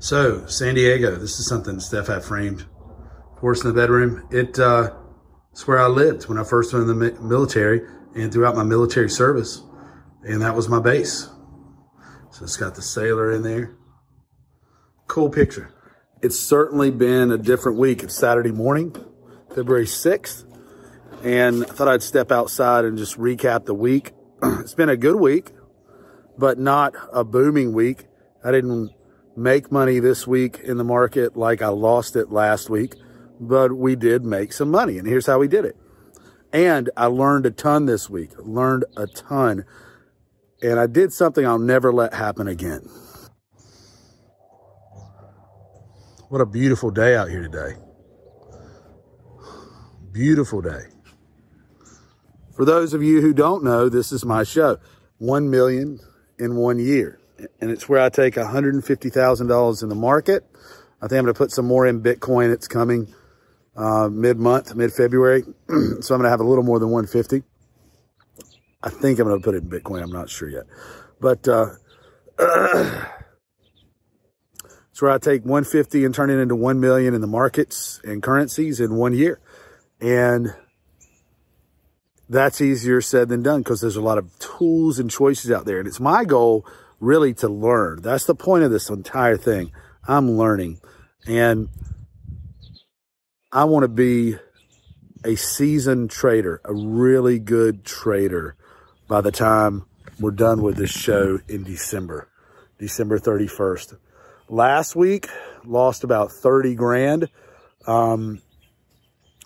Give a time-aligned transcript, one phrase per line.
[0.00, 2.64] So, San Diego, this is something Steph had framed
[3.40, 4.28] for us in the bedroom.
[4.30, 4.92] It, uh,
[5.50, 7.80] it's where I lived when I first went in the military
[8.14, 9.60] and throughout my military service.
[10.22, 11.28] And that was my base.
[12.30, 13.76] So it's got the sailor in there.
[15.08, 15.74] Cool picture.
[16.22, 18.04] It's certainly been a different week.
[18.04, 18.94] It's Saturday morning,
[19.52, 20.44] February 6th.
[21.24, 24.12] And I thought I'd step outside and just recap the week.
[24.42, 25.50] it's been a good week,
[26.36, 28.04] but not a booming week.
[28.44, 28.92] I didn't
[29.38, 32.94] make money this week in the market like I lost it last week,
[33.38, 34.98] but we did make some money.
[34.98, 35.76] And here's how we did it.
[36.52, 39.64] And I learned a ton this week, learned a ton.
[40.60, 42.80] And I did something I'll never let happen again.
[46.28, 47.76] What a beautiful day out here today.
[50.10, 50.82] Beautiful day.
[52.56, 54.78] For those of you who don't know, this is my show.
[55.18, 56.00] 1 million
[56.38, 57.20] in one year
[57.60, 60.44] and it's where I take $150,000 in the market.
[61.00, 62.52] I think I'm going to put some more in Bitcoin.
[62.52, 63.14] It's coming
[63.76, 65.42] uh, mid-month, mid-February.
[65.68, 67.44] so I'm going to have a little more than 150.
[68.82, 70.02] I think I'm going to put it in Bitcoin.
[70.02, 70.64] I'm not sure yet.
[71.20, 71.66] But uh,
[74.90, 78.22] it's where I take 150 and turn it into 1 million in the markets and
[78.22, 79.40] currencies in one year.
[80.00, 80.54] And
[82.28, 85.78] that's easier said than done because there's a lot of tools and choices out there.
[85.78, 86.66] And it's my goal
[87.00, 88.02] really to learn.
[88.02, 89.72] That's the point of this entire thing.
[90.06, 90.80] I'm learning.
[91.26, 91.68] And
[93.52, 94.36] I want to be
[95.24, 98.56] a seasoned trader, a really good trader
[99.08, 99.84] by the time
[100.20, 102.28] we're done with this show in December,
[102.78, 103.96] December 31st.
[104.48, 105.28] Last week,
[105.64, 107.28] lost about 30 grand.
[107.86, 108.42] Um,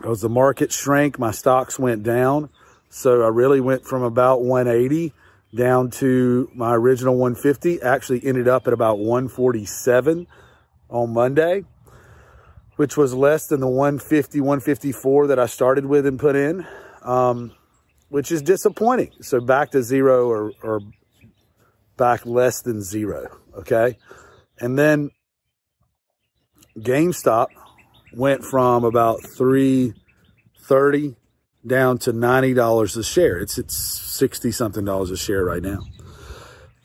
[0.05, 2.49] as the market shrank, my stocks went down.
[2.89, 5.13] So I really went from about 180
[5.55, 7.83] down to my original 150.
[7.83, 10.27] Actually ended up at about 147
[10.89, 11.65] on Monday,
[12.77, 16.67] which was less than the 150, 154 that I started with and put in,
[17.03, 17.53] um,
[18.09, 19.13] which is disappointing.
[19.21, 20.81] So back to zero or, or
[21.97, 23.39] back less than zero.
[23.59, 23.97] Okay.
[24.59, 25.11] And then
[26.79, 27.49] GameStop
[28.15, 31.17] went from about 330
[31.67, 33.39] down to $90 a share.
[33.39, 35.81] It's at 60 something dollars a share right now.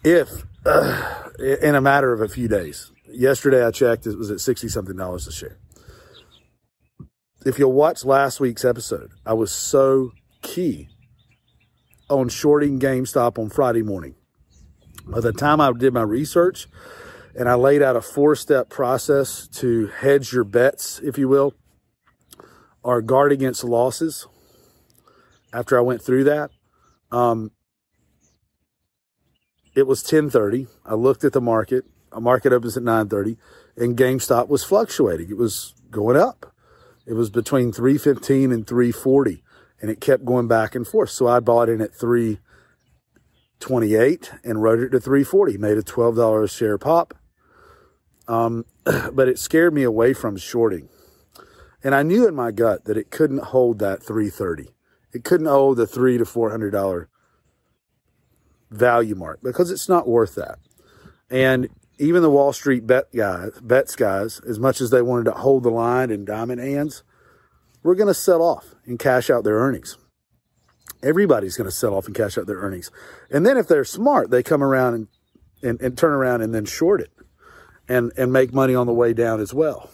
[0.03, 4.39] If uh, in a matter of a few days, yesterday I checked, it was at
[4.39, 5.57] 60 something dollars a share.
[7.45, 10.11] If you'll watch last week's episode, I was so
[10.41, 10.89] key
[12.09, 14.15] on shorting GameStop on Friday morning.
[15.05, 16.67] By the time I did my research
[17.37, 21.53] and I laid out a four step process to hedge your bets, if you will,
[22.83, 24.27] or guard against losses,
[25.53, 26.51] after I went through that,
[27.11, 27.51] um,
[29.75, 30.67] it was 1030.
[30.85, 31.85] I looked at the market.
[32.11, 33.37] A market opens at 930
[33.75, 35.29] and GameStop was fluctuating.
[35.29, 36.51] It was going up.
[37.05, 39.43] It was between 315 and 340
[39.79, 41.11] and it kept going back and forth.
[41.11, 46.79] So I bought in at 328 and rode it to 340, made a $12 share
[46.79, 47.13] pop.
[48.27, 48.65] Um,
[49.13, 50.87] but it scared me away from shorting.
[51.83, 54.73] And I knew in my gut that it couldn't hold that 330
[55.13, 57.09] it couldn't owe the three to four hundred dollar
[58.69, 60.59] value mark because it's not worth that.
[61.29, 65.31] And even the Wall Street bet guys, bets guys, as much as they wanted to
[65.31, 67.03] hold the line in diamond hands,
[67.83, 69.97] we're going to sell off and cash out their earnings.
[71.03, 72.91] Everybody's going to sell off and cash out their earnings.
[73.29, 75.07] And then if they're smart, they come around and,
[75.63, 77.11] and, and turn around and then short it
[77.87, 79.89] and, and make money on the way down as well.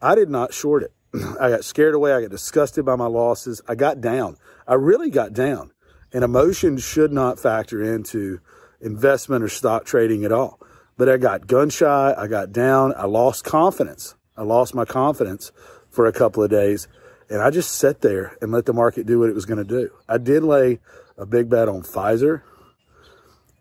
[0.00, 0.92] I did not short it.
[1.40, 2.12] I got scared away.
[2.12, 3.60] I got disgusted by my losses.
[3.68, 4.36] I got down.
[4.66, 5.72] I really got down.
[6.12, 8.40] And emotion should not factor into
[8.80, 10.60] investment or stock trading at all.
[10.96, 12.14] But I got gun shy.
[12.16, 12.94] I got down.
[12.96, 14.14] I lost confidence.
[14.36, 15.52] I lost my confidence
[15.90, 16.88] for a couple of days.
[17.28, 19.64] And I just sat there and let the market do what it was going to
[19.64, 19.90] do.
[20.08, 20.78] I did lay
[21.18, 22.42] a big bet on Pfizer.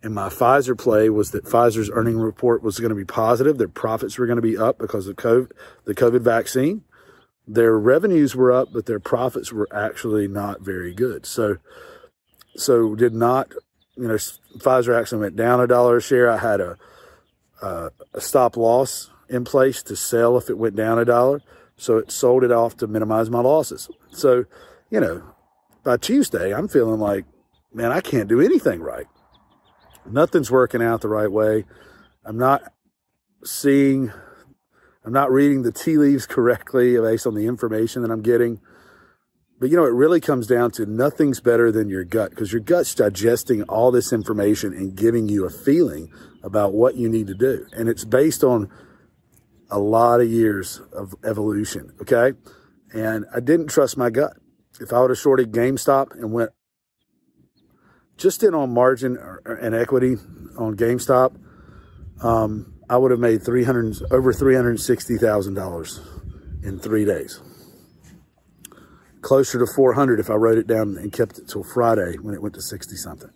[0.03, 3.57] And my Pfizer play was that Pfizer's earning report was going to be positive.
[3.57, 5.51] Their profits were going to be up because of COVID,
[5.85, 6.83] the COVID vaccine
[7.47, 11.25] their revenues were up, but their profits were actually not very good.
[11.25, 11.57] So,
[12.55, 13.51] so did not,
[13.95, 16.29] you know, Pfizer actually went down a dollar a share.
[16.29, 16.77] I had a,
[17.61, 21.41] a, a stop loss in place to sell if it went down a dollar.
[21.77, 23.89] So it sold it off to minimize my losses.
[24.09, 24.45] So,
[24.89, 25.23] you know,
[25.83, 27.25] by Tuesday, I'm feeling like,
[27.73, 29.07] man, I can't do anything right.
[30.09, 31.65] Nothing's working out the right way.
[32.23, 32.71] I'm not
[33.43, 34.11] seeing
[35.05, 38.59] I'm not reading the tea leaves correctly based on the information that I'm getting.
[39.59, 42.61] But you know, it really comes down to nothing's better than your gut because your
[42.61, 46.11] gut's digesting all this information and giving you a feeling
[46.43, 47.65] about what you need to do.
[47.71, 48.69] And it's based on
[49.69, 51.93] a lot of years of evolution.
[52.01, 52.33] Okay.
[52.93, 54.33] And I didn't trust my gut.
[54.79, 56.51] If I would have shorted GameStop and went
[58.17, 60.17] just in on margin and equity
[60.57, 61.37] on GameStop,
[62.21, 67.41] um, I would have made 300 over $360,000 in three days.
[69.21, 72.41] Closer to 400 if I wrote it down and kept it till Friday when it
[72.41, 73.31] went to 60 something.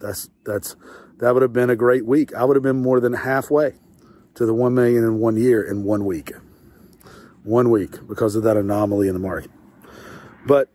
[0.00, 0.76] That's, that's,
[1.18, 2.32] that would have been a great week.
[2.34, 3.74] I would have been more than halfway
[4.34, 6.32] to the 1 million in one year in one week.
[7.42, 9.50] One week because of that anomaly in the market.
[10.46, 10.70] But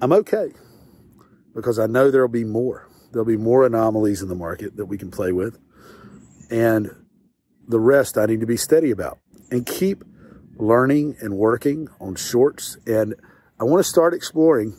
[0.00, 0.52] I'm okay
[1.54, 2.88] because I know there'll be more.
[3.12, 5.58] There'll be more anomalies in the market that we can play with.
[6.50, 6.90] And
[7.68, 9.18] the rest I need to be steady about
[9.50, 10.04] and keep
[10.56, 12.76] learning and working on shorts.
[12.86, 13.14] And
[13.60, 14.74] I want to start exploring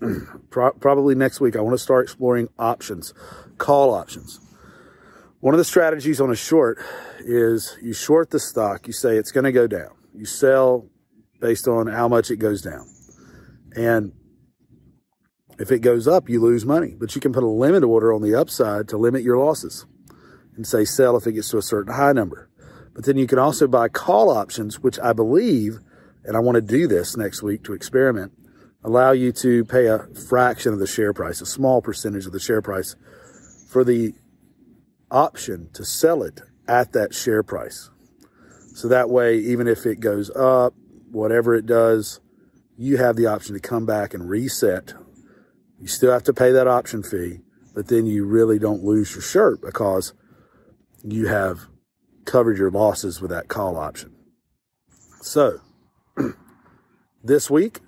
[0.50, 1.56] probably next week.
[1.56, 3.12] I want to start exploring options,
[3.58, 4.40] call options.
[5.40, 6.78] One of the strategies on a short
[7.20, 9.90] is you short the stock, you say it's going to go down.
[10.14, 10.88] You sell
[11.40, 12.86] based on how much it goes down.
[13.74, 14.12] And
[15.60, 18.22] if it goes up, you lose money, but you can put a limit order on
[18.22, 19.84] the upside to limit your losses
[20.56, 22.48] and say sell if it gets to a certain high number.
[22.94, 25.80] But then you can also buy call options, which I believe,
[26.24, 28.32] and I want to do this next week to experiment,
[28.82, 32.40] allow you to pay a fraction of the share price, a small percentage of the
[32.40, 32.96] share price
[33.68, 34.14] for the
[35.10, 37.90] option to sell it at that share price.
[38.74, 40.72] So that way, even if it goes up,
[41.10, 42.20] whatever it does,
[42.78, 44.94] you have the option to come back and reset
[45.80, 47.40] you still have to pay that option fee,
[47.74, 50.12] but then you really don't lose your shirt because
[51.02, 51.66] you have
[52.24, 54.14] covered your losses with that call option.
[55.22, 55.60] So,
[57.24, 57.80] this week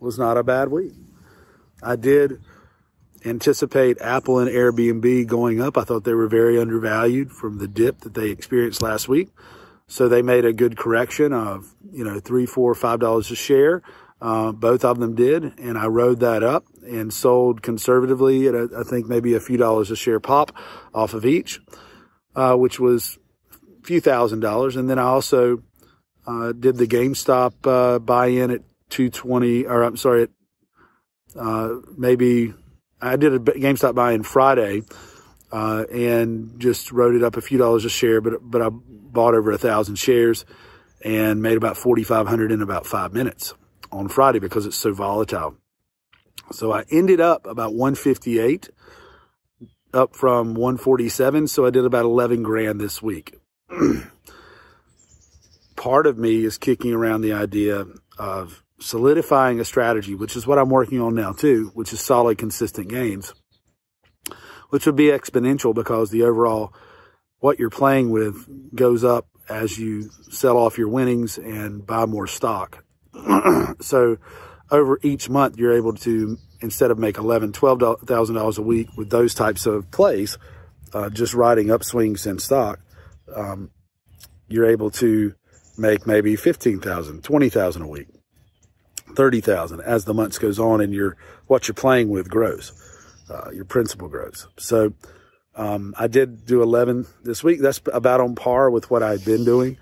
[0.00, 0.92] was not a bad week.
[1.82, 2.40] I did
[3.24, 5.76] anticipate Apple and Airbnb going up.
[5.76, 9.28] I thought they were very undervalued from the dip that they experienced last week.
[9.86, 13.82] So they made a good correction of, you know, three, four, five dollars a share.
[14.20, 18.68] Uh, both of them did, and I rode that up and sold conservatively at a,
[18.78, 20.52] I think maybe a few dollars a share pop
[20.92, 21.60] off of each,
[22.34, 23.18] uh, which was
[23.52, 24.74] a few thousand dollars.
[24.74, 25.62] And then I also
[26.26, 30.30] uh, did the GameStop uh, buy-in at 220, or I'm sorry, at,
[31.38, 32.54] uh, maybe
[33.00, 34.82] I did a GameStop buy-in Friday
[35.52, 39.52] and just wrote it up a few dollars a share, but but I bought over
[39.52, 40.44] a thousand shares
[41.04, 43.54] and made about 4,500 in about five minutes
[43.90, 45.56] on Friday because it's so volatile.
[46.52, 48.70] So I ended up about 158
[49.92, 51.48] up from 147.
[51.48, 53.36] So I did about 11 grand this week.
[55.76, 57.84] Part of me is kicking around the idea
[58.18, 62.38] of solidifying a strategy, which is what I'm working on now too, which is solid,
[62.38, 63.34] consistent gains,
[64.70, 66.72] which would be exponential because the overall,
[67.38, 72.26] what you're playing with goes up as you sell off your winnings and buy more
[72.26, 72.84] stock.
[73.80, 74.18] so
[74.70, 78.88] over each month, you're able to, instead of make eleven, twelve thousand dollars a week
[78.96, 80.38] with those types of plays,
[80.92, 82.80] uh, just riding upswings in stock,
[83.34, 83.70] um,
[84.48, 85.34] you're able to
[85.76, 88.08] make maybe 15,000, 20,000 a week,
[89.14, 91.16] 30,000 as the months goes on and your,
[91.46, 92.72] what you're playing with grows,
[93.30, 94.48] uh, your principal grows.
[94.58, 94.92] So,
[95.54, 97.60] um, I did do 11 this week.
[97.60, 99.76] That's about on par with what I've been doing,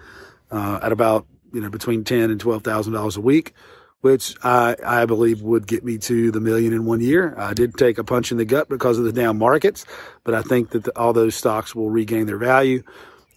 [0.51, 3.55] uh, at about you know, between ten and twelve thousand dollars a week,
[4.01, 7.35] which I I believe would get me to the million in one year.
[7.39, 9.85] I did take a punch in the gut because of the down markets,
[10.25, 12.83] but I think that the, all those stocks will regain their value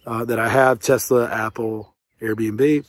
[0.06, 2.86] uh, that I have: Tesla, Apple, Airbnb,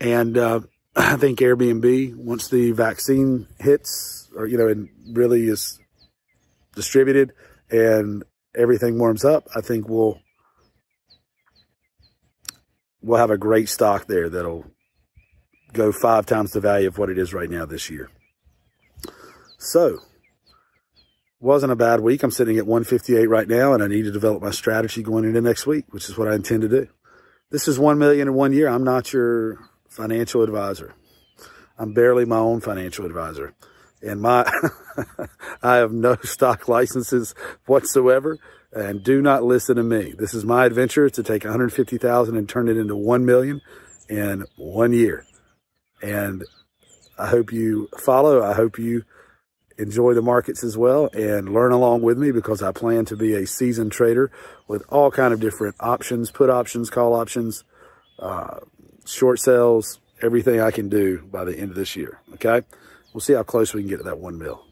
[0.00, 0.60] and uh,
[0.96, 5.78] I think Airbnb once the vaccine hits, or you know, and really is
[6.74, 7.32] distributed
[7.70, 10.20] and everything warms up, I think we'll
[13.02, 14.64] we'll have a great stock there that'll
[15.72, 18.10] go five times the value of what it is right now this year.
[19.58, 19.98] So,
[21.40, 22.22] wasn't a bad week.
[22.22, 25.40] I'm sitting at 158 right now, and I need to develop my strategy going into
[25.40, 26.88] next week, which is what I intend to do.
[27.50, 28.68] This is 1 million in one year.
[28.68, 30.94] I'm not your financial advisor.
[31.78, 33.54] I'm barely my own financial advisor.
[34.00, 34.50] And my,
[35.62, 37.34] I have no stock licenses
[37.66, 38.38] whatsoever
[38.72, 40.14] and do not listen to me.
[40.16, 43.60] This is my adventure to take 150,000 and turn it into 1 million
[44.08, 45.26] in one year.
[46.02, 46.42] And
[47.18, 48.42] I hope you follow.
[48.42, 49.04] I hope you
[49.78, 53.34] enjoy the markets as well and learn along with me because I plan to be
[53.34, 54.30] a seasoned trader
[54.68, 57.64] with all kind of different options, put options, call options,
[58.18, 58.58] uh,
[59.06, 62.20] short sales, everything I can do by the end of this year.
[62.34, 62.62] Okay.
[63.12, 64.64] We'll see how close we can get to that one mil.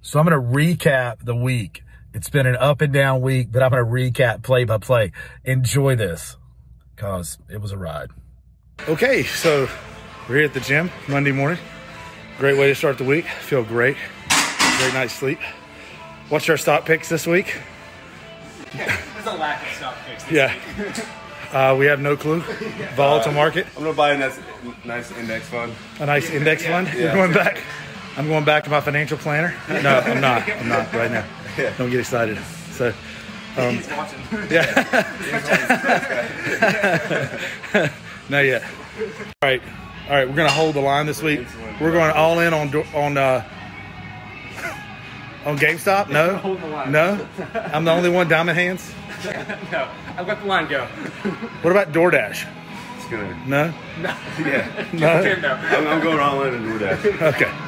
[0.00, 1.82] So I'm going to recap the week
[2.18, 3.88] It's been an up and down week, but I'm going to
[4.20, 5.12] recap play by play.
[5.44, 6.36] Enjoy this
[6.96, 8.10] because it was a ride.
[8.88, 9.68] Okay, so
[10.28, 11.60] we're here at the gym Monday morning.
[12.38, 13.24] Great way to start the week.
[13.26, 13.96] Feel great.
[14.78, 15.38] Great night's sleep.
[16.28, 17.56] What's our stock picks this week?
[18.74, 18.90] There's
[19.26, 20.24] a lack of stock picks.
[20.24, 20.52] this Yeah.
[20.76, 21.54] week.
[21.54, 22.40] Uh, we have no clue.
[22.96, 23.64] Volatile market.
[23.76, 24.40] I'm gonna buy a nice,
[24.84, 25.72] nice index fund.
[26.00, 26.92] A nice index fund.
[26.94, 27.62] You're going back.
[28.16, 29.54] I'm going back to my financial planner.
[29.68, 30.50] No, I'm not.
[30.50, 31.24] I'm not right now.
[31.58, 31.76] Yeah.
[31.76, 32.38] Don't get excited.
[32.70, 32.92] So,
[33.56, 34.20] He's watching.
[34.50, 35.10] yeah.
[38.28, 38.62] Not yet.
[38.62, 39.04] All
[39.42, 39.62] right.
[40.08, 40.28] All right.
[40.28, 41.44] We're gonna hold the line this week.
[41.80, 43.42] We're going all in on on uh,
[45.44, 46.10] on GameStop.
[46.10, 46.36] No.
[46.38, 46.92] Hold the line.
[46.92, 47.26] No.
[47.54, 48.28] I'm the only one.
[48.28, 48.92] Diamond hands.
[49.72, 50.84] no, I've let the line go.
[51.62, 52.46] What about DoorDash?
[52.96, 53.36] It's good.
[53.48, 53.72] No.
[54.00, 54.16] No.
[54.38, 54.86] Yeah.
[54.92, 55.08] No.
[55.08, 57.34] I'm, I'm going all in and DoorDash.
[57.34, 57.67] Okay.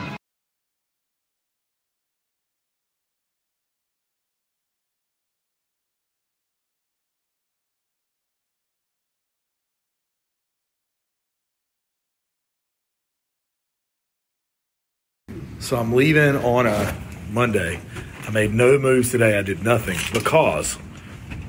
[15.61, 16.97] So I'm leaving on a
[17.31, 17.81] Monday.
[18.26, 19.38] I made no moves today.
[19.38, 20.79] I did nothing because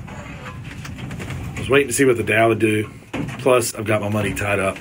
[0.06, 2.90] I was waiting to see what the Dow would do.
[3.38, 4.76] Plus, I've got my money tied up,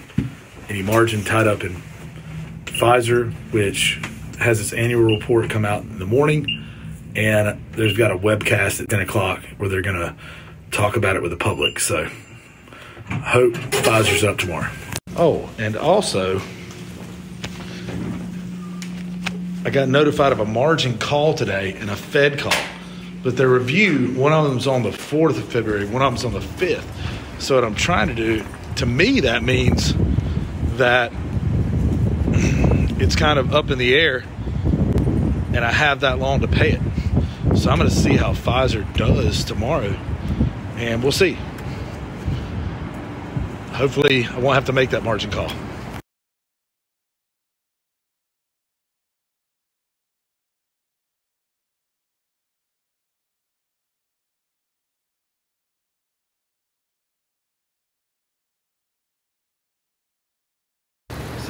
[0.70, 1.82] any margin tied up in
[2.66, 4.02] Pfizer, which
[4.38, 6.64] has its annual report come out in the morning,
[7.16, 10.14] and there's got a webcast at 10 o'clock where they're going to
[10.72, 11.80] talk about it with the public.
[11.80, 12.10] So,
[13.08, 14.70] I hope Pfizer's up tomorrow.
[15.16, 16.42] Oh, and also,
[19.64, 22.54] I got notified of a margin call today and a Fed call.
[23.22, 26.34] But their review, one of them's on the 4th of February, one of them's on
[26.34, 26.84] the 5th.
[27.40, 28.44] So, what I'm trying to do,
[28.78, 29.94] to me, that means
[30.78, 31.12] that
[33.00, 34.24] it's kind of up in the air
[35.54, 36.82] and I have that long to pay it.
[37.56, 39.96] So, I'm going to see how Pfizer does tomorrow
[40.78, 41.38] and we'll see.
[43.74, 45.52] Hopefully, I won't have to make that margin call.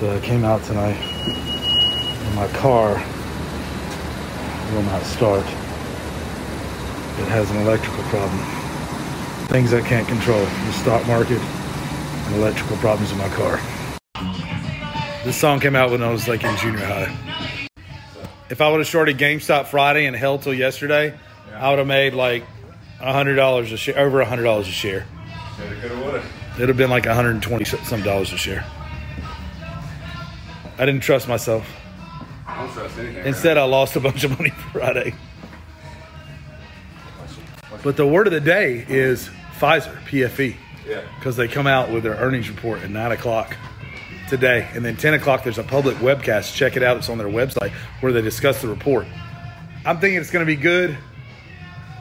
[0.01, 2.93] So I came out tonight and my car
[4.73, 5.45] will not start.
[5.45, 8.39] It has an electrical problem.
[9.49, 10.39] Things I can't control.
[10.39, 13.59] The stock market and electrical problems in my car.
[15.23, 17.15] This song came out when I was like in junior high.
[18.49, 21.15] If I would have shorted GameStop Friday and held till yesterday,
[21.53, 22.43] I would have made like
[22.97, 25.05] hundred dollars a share, over hundred dollars a share.
[26.55, 28.65] It'd have been like 120 some dollars a share.
[30.81, 31.63] I didn't trust myself.
[32.47, 33.23] I don't trust anything.
[33.23, 35.13] Instead, I lost a bunch of money Friday.
[37.83, 40.55] But the word of the day is Pfizer, PFE,
[40.89, 41.01] Yeah.
[41.19, 43.55] because they come out with their earnings report at 9 o'clock
[44.27, 44.67] today.
[44.73, 46.55] And then 10 o'clock, there's a public webcast.
[46.55, 46.97] Check it out.
[46.97, 49.05] It's on their website where they discuss the report.
[49.85, 50.97] I'm thinking it's going to be good.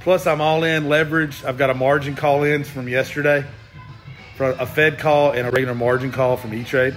[0.01, 1.45] Plus, I'm all in leverage.
[1.45, 3.45] I've got a margin call in from yesterday,
[4.37, 6.97] for a Fed call and a regular margin call from E Trade.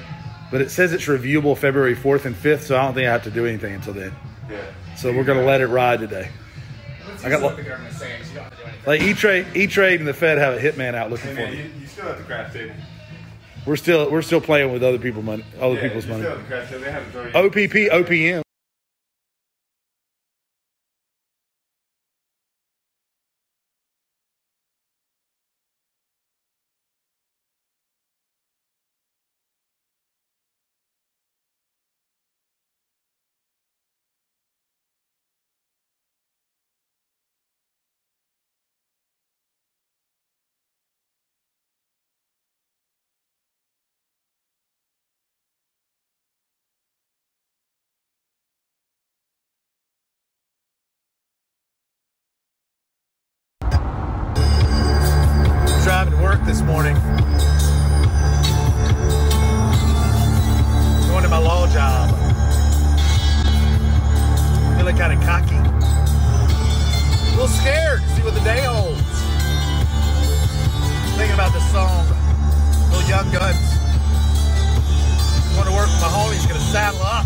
[0.54, 3.24] But it says it's reviewable February 4th and 5th, so I don't think I have
[3.24, 4.14] to do anything until then.
[4.52, 4.62] Yeah.
[4.96, 6.30] So we're going to let it ride today.
[7.08, 8.82] That's I got what the government's saying is you don't have to do anything.
[8.86, 11.52] Like E Trade, E Trade, and the Fed have a hitman out looking Hey, for
[11.52, 11.58] me.
[11.58, 12.76] you, you still have the crash table.
[13.66, 16.22] We're still we're still playing with other people money, other Yeah, people's money.
[16.22, 16.84] still have the crash table.
[16.84, 17.36] They haven't.
[17.36, 18.42] OPP, OPM.
[56.54, 56.94] This morning.
[61.10, 62.14] Going to my law job.
[64.78, 65.56] Feeling kind of cocky.
[65.56, 69.02] A little scared to see what the day holds.
[71.18, 72.06] Thinking about this song,
[72.92, 73.58] Little Young Guns.
[75.56, 77.26] Going to work with my homies, gonna saddle up.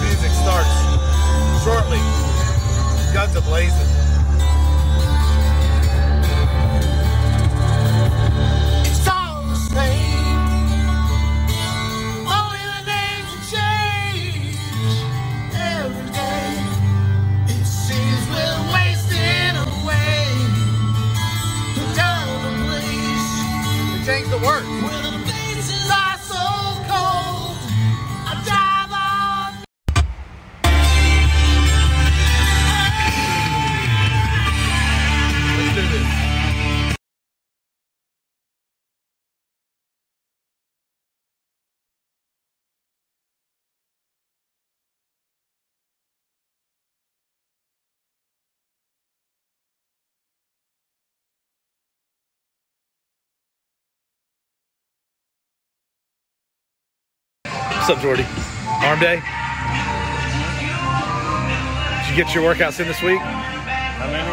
[0.00, 0.72] Music starts
[1.62, 2.17] shortly.
[3.18, 3.97] Guns a
[57.88, 58.26] What's up, Jordy?
[58.84, 59.14] Arm day?
[62.04, 63.18] Did you get your workouts in this week?
[63.18, 64.30] How many?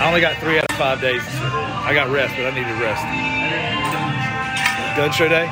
[0.00, 1.20] I only got three out of five days.
[1.26, 3.02] I got rest, but I needed rest.
[4.96, 5.46] Gun show day?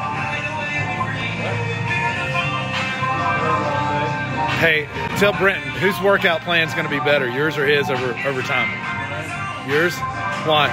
[4.60, 4.86] Hey,
[5.18, 8.42] tell Brenton whose workout plan is going to be better, yours or his over over
[8.42, 8.70] time?
[9.68, 9.96] Yours?
[10.46, 10.70] Why?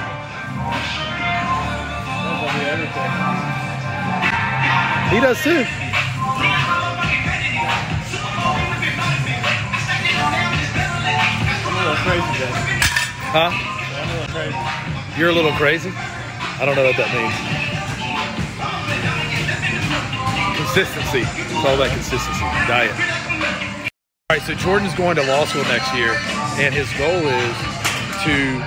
[5.14, 5.64] He does too.
[13.30, 13.50] Huh?
[15.16, 15.92] You're a little crazy?
[15.94, 17.34] I don't know what that means.
[20.58, 21.22] Consistency.
[21.22, 22.46] It's all that consistency.
[22.66, 22.90] Diet.
[24.32, 26.18] All right, so Jordan's going to law school next year,
[26.58, 27.58] and his goal is
[28.26, 28.58] to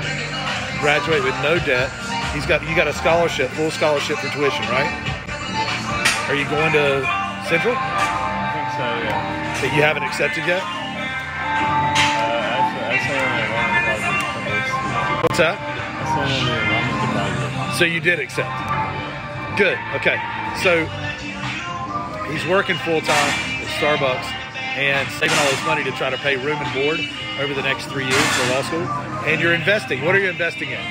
[0.79, 1.91] graduate with no debt.
[2.33, 5.15] He's got you got a scholarship, full scholarship for tuition, right?
[6.26, 7.06] Are you going to
[7.47, 9.62] Central I think so, yeah.
[9.62, 10.59] that you haven't accepted yet?
[10.59, 10.66] Uh,
[12.90, 15.23] I still only enrollment deposit.
[15.23, 15.54] What's that?
[15.54, 17.78] I still only enrollment deposit.
[17.78, 18.50] So you did accept.
[19.54, 19.78] Good.
[19.95, 20.18] Okay.
[20.66, 20.90] So
[22.26, 23.30] he's working full time
[23.62, 24.26] at Starbucks
[24.75, 26.99] and saving all his money to try to pay room and board
[27.39, 28.82] over the next three years for law school.
[29.30, 30.02] And you're investing.
[30.04, 30.82] What are you investing in?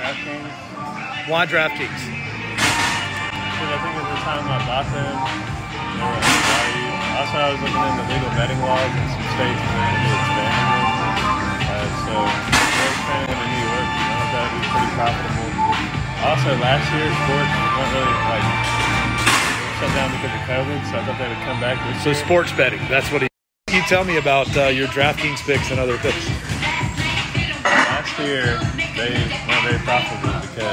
[0.00, 1.28] DraftKings.
[1.28, 2.20] Why DraftKings?
[4.20, 5.16] Because I think at the time I bought them,
[5.96, 6.92] they were undervalued.
[7.16, 10.68] Also, I was looking into legal betting laws in some states and they were expanding
[10.68, 11.16] them.
[11.64, 13.88] Uh, so, they're expanding them in New York.
[13.96, 15.48] You know, that would be pretty profitable.
[16.20, 18.48] Also, last year, sports weren't really like
[19.80, 22.20] shut down because of COVID, so I thought they would come back this So year.
[22.20, 22.82] sports betting.
[22.92, 23.28] That's what he.
[23.72, 26.28] You tell me about uh, your DraftKings picks and other picks.
[27.64, 28.60] Last year,
[29.00, 29.16] they
[29.48, 30.69] weren't very profitable because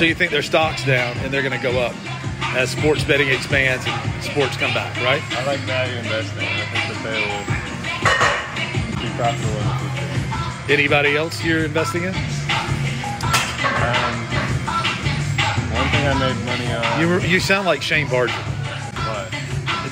[0.00, 1.94] So you think their stock's down and they're going to go up
[2.56, 5.20] as sports betting expands and sports come back, right?
[5.36, 6.48] I like value investing.
[6.48, 7.44] I think that they will
[8.96, 10.72] be profitable in the future.
[10.72, 12.14] Anybody else you're investing in?
[12.16, 12.24] Um,
[15.68, 16.98] one thing I made money on.
[16.98, 18.32] You were, you sound like Shane Barger.
[18.32, 19.28] what?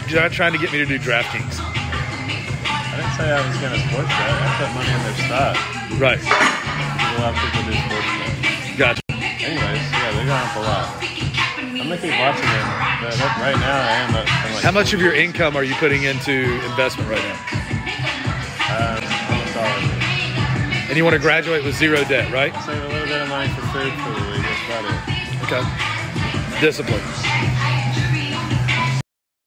[0.08, 1.60] You're trying to get me to do DraftKings.
[1.60, 4.24] I didn't say I was going to sports bet.
[4.24, 5.52] I put money in their stock.
[6.00, 6.24] Right.
[6.24, 8.27] A lot of people do sports bet.
[10.28, 10.36] Gotcha.
[10.36, 10.88] Anyways, yeah, they're going up a lot.
[11.58, 12.68] I'm gonna keep watching them,
[13.00, 14.28] but right now I am up.
[14.28, 17.38] from, like, How much of your income are you putting into investment right now?
[18.68, 19.00] Um,
[19.32, 20.88] almost all of it.
[20.88, 22.52] And you want to graduate with zero debt, right?
[22.64, 24.42] Save a little bit of money for food for the week.
[24.44, 25.44] That's about it.
[25.48, 26.60] Okay.
[26.60, 27.00] Discipline.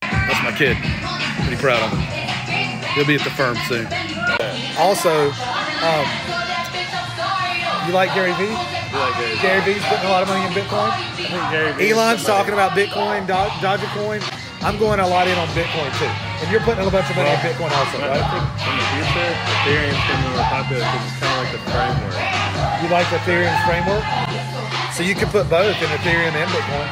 [0.02, 0.78] That's my kid.
[1.46, 2.00] Pretty proud of him.
[2.96, 3.86] He'll be at the firm soon.
[4.80, 5.30] Also,
[5.86, 6.06] um,
[7.88, 8.81] you like Gary Vee?
[8.92, 9.36] You like Gary?
[9.40, 10.92] Gary Vee's putting a lot of money in Bitcoin.
[10.92, 14.20] I think Gary Vee is Elon's talking about Bitcoin, Do- Dogecoin.
[14.62, 16.06] I'm going a lot in on Bitcoin too.
[16.44, 18.26] And you're putting a bunch of money in Bitcoin also, I right?
[18.30, 21.52] think in the future, Ethereum's going to be more popular because it's kind of like
[21.56, 22.16] the framework.
[22.84, 24.04] You like the Ethereum framework?
[24.94, 26.90] So you can put both in Ethereum and Bitcoin.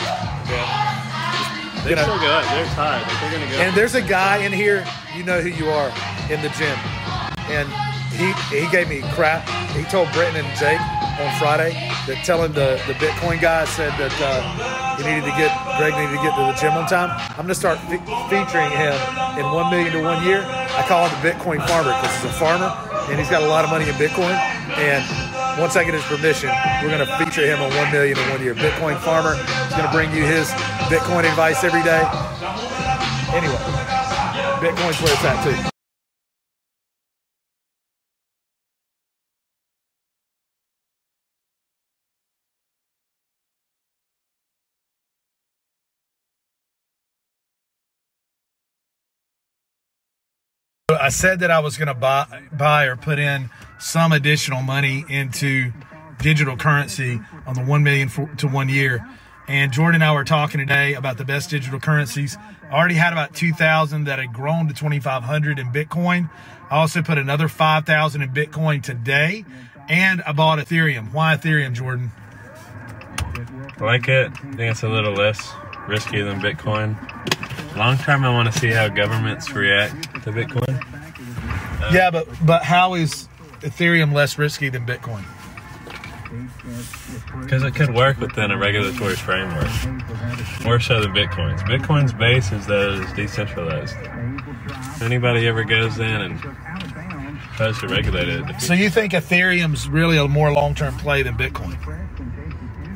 [0.49, 1.83] Yeah.
[1.83, 2.45] They You know- still go up.
[2.47, 3.03] They're tied.
[3.03, 3.59] Like they're going to go.
[3.61, 5.91] And there's a guy in here, you know who you are,
[6.31, 6.77] in the gym.
[7.51, 7.67] And
[8.15, 9.47] he he gave me crap.
[9.77, 10.81] He told Britton and Jake
[11.19, 11.75] on Friday
[12.07, 14.39] that telling the, the Bitcoin guy said that uh,
[14.95, 17.11] he needed to get, Greg needed to get to the gym on time.
[17.35, 17.99] I'm going to start fe-
[18.31, 18.95] featuring him
[19.35, 20.41] in 1 million to 1 year.
[20.47, 22.71] I call him the Bitcoin farmer because he's a farmer
[23.11, 24.31] and he's got a lot of money in Bitcoin.
[24.79, 25.03] And
[25.59, 28.41] once I get his permission, we're going to feature him on 1 million in 1
[28.41, 28.55] year.
[28.55, 29.35] Bitcoin farmer.
[29.35, 30.47] He's going to bring you his
[30.87, 32.03] Bitcoin advice every day.
[33.35, 33.59] Anyway,
[34.63, 35.78] Bitcoin's where it's at too.
[50.99, 55.05] I said that I was going to buy, buy or put in some additional money
[55.07, 55.71] into
[56.19, 59.07] digital currency on the 1 million for, to one year.
[59.47, 62.37] And Jordan and I were talking today about the best digital currencies.
[62.69, 66.29] I already had about 2,000 that had grown to 2,500 in Bitcoin.
[66.69, 69.45] I also put another 5,000 in Bitcoin today.
[69.87, 71.11] And I bought Ethereum.
[71.13, 72.11] Why Ethereum, Jordan?
[73.79, 74.31] I like it.
[74.31, 75.51] I think it's a little less
[75.87, 76.95] risky than Bitcoin.
[77.75, 80.78] Long term, I want to see how governments react to Bitcoin.
[81.91, 83.27] Yeah, but but how is
[83.61, 85.23] Ethereum less risky than Bitcoin?
[87.41, 89.69] Because it could work within a regulatory framework.
[90.63, 91.63] More so than Bitcoin's.
[91.63, 93.95] Bitcoin's base is that it is decentralized.
[93.97, 96.39] If anybody ever goes in and
[97.55, 98.61] tries to regulate it.
[98.61, 101.77] So you think Ethereum's really a more long-term play than Bitcoin?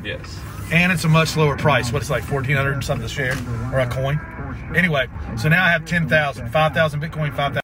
[0.04, 0.38] yes.
[0.70, 1.92] and it's a much lower price.
[1.92, 3.36] What it's like fourteen hundred and something a share
[3.72, 4.20] or a coin.
[4.74, 7.63] Anyway, so now I have 10,000, 5,000 Bitcoin, 5,000